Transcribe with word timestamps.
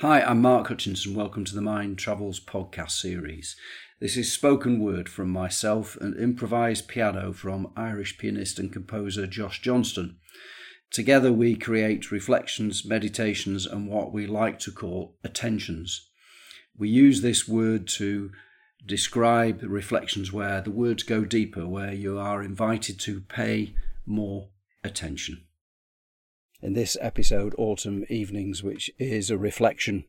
Hi, 0.00 0.22
I'm 0.22 0.40
Mark 0.40 0.68
Hutchinson. 0.68 1.14
Welcome 1.14 1.44
to 1.44 1.54
the 1.54 1.60
Mind 1.60 1.98
Travels 1.98 2.40
podcast 2.40 2.92
series. 2.92 3.54
This 4.00 4.16
is 4.16 4.32
spoken 4.32 4.80
word 4.80 5.10
from 5.10 5.28
myself 5.28 5.94
and 6.00 6.18
improvised 6.18 6.88
piano 6.88 7.34
from 7.34 7.70
Irish 7.76 8.16
pianist 8.16 8.58
and 8.58 8.72
composer 8.72 9.26
Josh 9.26 9.60
Johnston. 9.60 10.16
Together, 10.90 11.30
we 11.34 11.54
create 11.54 12.10
reflections, 12.10 12.82
meditations, 12.82 13.66
and 13.66 13.88
what 13.88 14.10
we 14.10 14.26
like 14.26 14.58
to 14.60 14.72
call 14.72 15.18
attentions. 15.22 16.08
We 16.78 16.88
use 16.88 17.20
this 17.20 17.46
word 17.46 17.86
to 17.88 18.30
describe 18.86 19.62
reflections 19.62 20.32
where 20.32 20.62
the 20.62 20.70
words 20.70 21.02
go 21.02 21.26
deeper, 21.26 21.66
where 21.66 21.92
you 21.92 22.18
are 22.18 22.42
invited 22.42 22.98
to 23.00 23.20
pay 23.20 23.74
more 24.06 24.48
attention 24.82 25.42
in 26.62 26.74
this 26.74 26.96
episode, 27.00 27.54
Autumn 27.58 28.04
Evenings, 28.08 28.62
which 28.62 28.90
is 28.98 29.30
a 29.30 29.38
reflection, 29.38 30.04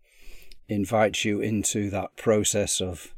invites 0.68 1.26
you 1.26 1.42
into 1.42 1.90
that 1.90 2.16
process 2.16 2.82
of 2.82 3.14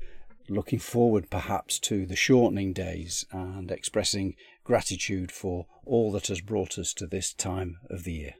looking 0.49 0.79
forward 0.79 1.29
perhaps 1.29 1.79
to 1.79 2.05
the 2.05 2.15
shortening 2.15 2.73
days 2.73 3.25
and 3.31 3.71
expressing 3.71 4.35
gratitude 4.63 5.31
for 5.31 5.67
all 5.85 6.11
that 6.11 6.27
has 6.27 6.41
brought 6.41 6.77
us 6.77 6.93
to 6.93 7.07
this 7.07 7.33
time 7.33 7.77
of 7.89 8.03
the 8.03 8.13
year. 8.13 8.33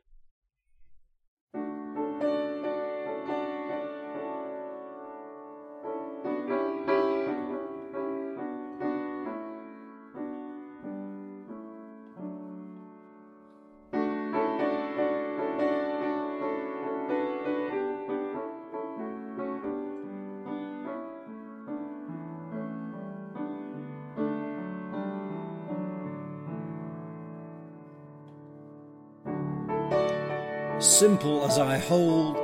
Simple 30.84 31.46
as 31.46 31.58
I 31.60 31.78
hold 31.78 32.38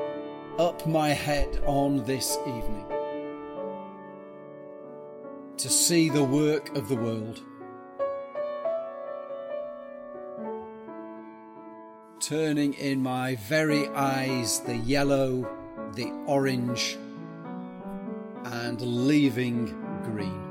up 0.58 0.88
my 0.88 1.09
head 1.09 1.62
on 1.66 2.06
this 2.06 2.38
evening 2.48 2.86
to 5.58 5.68
see 5.68 6.08
the 6.08 6.23
work 6.23 6.73
of 6.78 6.88
the 6.88 6.95
world. 6.95 7.42
Turning 12.22 12.76
in 12.76 13.04
my 13.04 13.36
very 13.36 13.90
eyes 13.90 14.62
the 14.62 14.78
yellow, 14.78 15.45
the 15.95 16.10
orange, 16.26 16.98
and 18.45 18.80
leaving 18.80 19.66
green. 20.04 20.48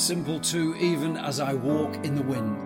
Simple 0.00 0.40
too, 0.40 0.74
even 0.76 1.14
as 1.18 1.40
I 1.40 1.52
walk 1.52 1.94
in 2.06 2.14
the 2.14 2.22
wind. 2.22 2.56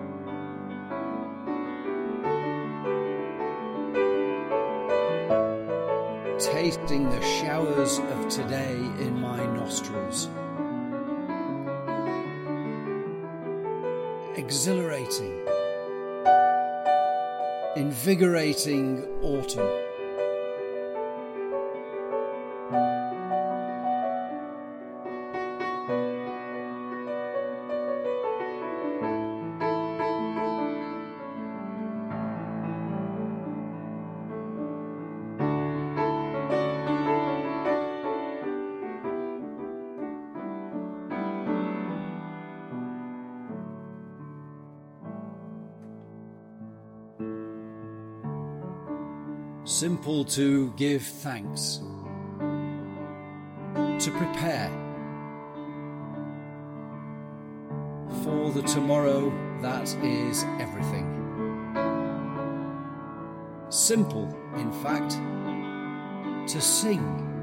Tasting 6.39 7.09
the 7.09 7.21
showers 7.21 7.99
of 7.99 8.29
today 8.29 8.75
in 8.99 9.19
my 9.19 9.45
nostrils. 9.47 10.29
Exhilarating, 14.37 15.45
invigorating 17.75 19.05
autumn. 19.21 19.84
Simple 49.67 50.23
to 50.25 50.71
give 50.77 51.01
thanks, 51.01 51.81
to 53.99 54.11
prepare. 54.11 54.69
For 58.23 58.51
the 58.51 58.61
tomorrow 58.61 59.33
that 59.63 59.91
is 60.03 60.43
everything. 60.59 61.11
Simple, 63.69 64.29
in 64.55 64.71
fact, 64.83 65.13
to 66.51 66.61
sing 66.61 67.34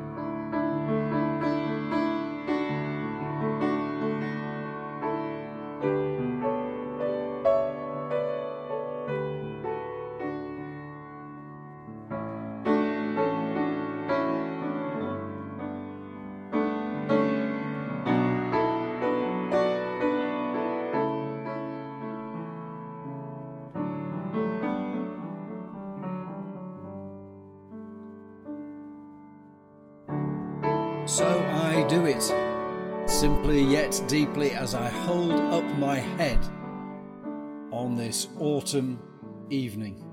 So 31.13 31.29
I 31.29 31.87
do 31.91 32.07
it, 32.07 32.23
simply 33.07 33.63
yet 33.63 34.03
deeply 34.09 34.53
as 34.53 34.75
I 34.75 34.89
hold 34.89 35.33
up 35.33 35.63
my 35.77 35.97
head 35.97 36.39
on 37.71 37.97
this 37.97 38.29
autumn 38.41 38.99
evening. 39.51 40.12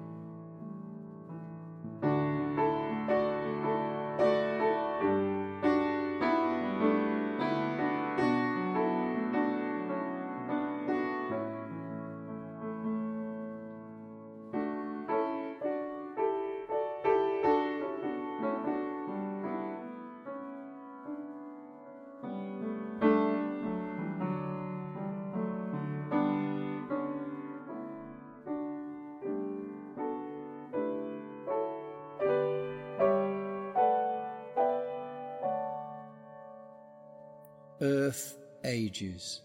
Earth 37.81 38.37
ages. 38.63 39.41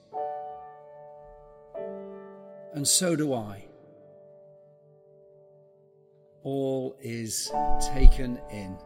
And 2.74 2.86
so 2.86 3.14
do 3.14 3.32
I. 3.32 3.64
All 6.42 6.96
is 7.00 7.50
taken 7.94 8.40
in. 8.50 8.76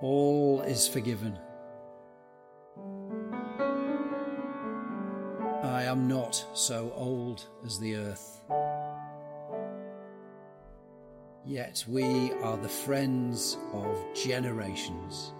All 0.00 0.62
is 0.62 0.88
forgiven. 0.88 1.38
I 5.62 5.82
am 5.84 6.08
not 6.08 6.44
so 6.54 6.92
old 6.96 7.46
as 7.64 7.78
the 7.78 7.96
earth. 7.96 8.40
Yet 11.44 11.84
we 11.86 12.32
are 12.42 12.56
the 12.56 12.68
friends 12.68 13.58
of 13.72 13.96
generations. 14.14 15.32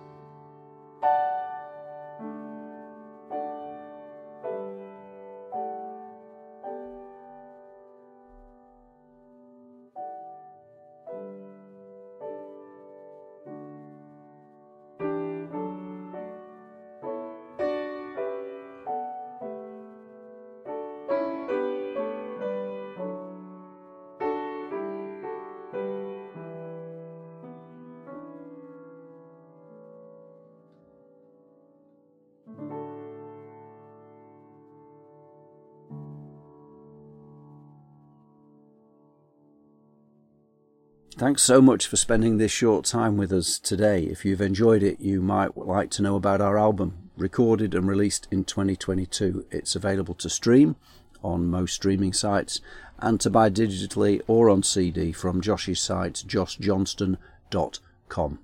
Thanks 41.18 41.42
so 41.42 41.60
much 41.60 41.86
for 41.88 41.96
spending 41.96 42.38
this 42.38 42.52
short 42.52 42.84
time 42.84 43.16
with 43.16 43.32
us 43.32 43.58
today. 43.58 44.04
If 44.04 44.24
you've 44.24 44.40
enjoyed 44.40 44.84
it, 44.84 45.00
you 45.00 45.20
might 45.20 45.58
like 45.58 45.90
to 45.90 46.02
know 46.02 46.14
about 46.14 46.40
our 46.40 46.56
album, 46.56 47.10
recorded 47.16 47.74
and 47.74 47.88
released 47.88 48.28
in 48.30 48.44
2022. 48.44 49.44
It's 49.50 49.74
available 49.74 50.14
to 50.14 50.30
stream 50.30 50.76
on 51.20 51.46
most 51.46 51.74
streaming 51.74 52.12
sites 52.12 52.60
and 53.00 53.20
to 53.20 53.30
buy 53.30 53.50
digitally 53.50 54.20
or 54.28 54.48
on 54.48 54.62
CD 54.62 55.10
from 55.10 55.40
Josh's 55.40 55.80
site, 55.80 56.22
joshjohnston.com. 56.24 58.38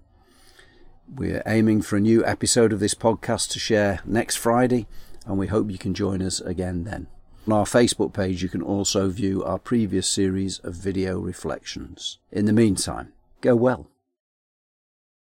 We're 1.14 1.42
aiming 1.46 1.82
for 1.82 1.96
a 1.96 2.00
new 2.00 2.26
episode 2.26 2.72
of 2.72 2.80
this 2.80 2.94
podcast 2.94 3.52
to 3.52 3.60
share 3.60 4.00
next 4.04 4.34
Friday, 4.34 4.88
and 5.26 5.38
we 5.38 5.46
hope 5.46 5.70
you 5.70 5.78
can 5.78 5.94
join 5.94 6.20
us 6.20 6.40
again 6.40 6.82
then. 6.82 7.06
On 7.46 7.52
our 7.52 7.66
Facebook 7.66 8.14
page, 8.14 8.42
you 8.42 8.48
can 8.48 8.62
also 8.62 9.10
view 9.10 9.44
our 9.44 9.58
previous 9.58 10.08
series 10.08 10.60
of 10.60 10.74
video 10.74 11.18
reflections. 11.18 12.18
In 12.32 12.46
the 12.46 12.54
meantime, 12.54 13.12
go 13.42 13.54
well. 13.54 13.86